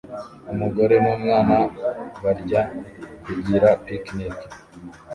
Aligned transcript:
Umugore 0.51 0.95
n'umwana 1.03 1.57
barya 2.23 2.61
(kugira 3.23 3.69
picnic) 3.85 4.37